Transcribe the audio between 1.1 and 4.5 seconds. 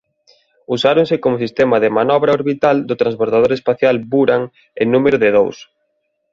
como sistema de manobra orbital do transbordador espacial Buran